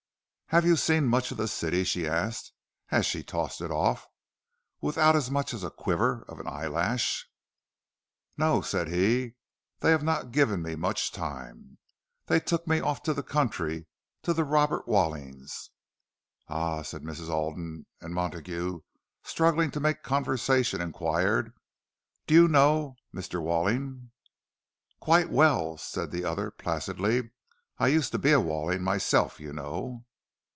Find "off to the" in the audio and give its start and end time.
12.81-13.23